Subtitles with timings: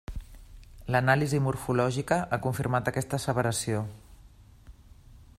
[0.93, 3.83] L'anàlisi morfològica ha confirmat aquesta asseveració.